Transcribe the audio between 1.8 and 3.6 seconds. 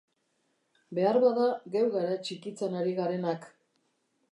gara txikitzen ari garenak.